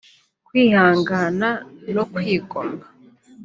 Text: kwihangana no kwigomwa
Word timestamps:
kwihangana 0.47 1.49
no 1.95 2.03
kwigomwa 2.13 2.85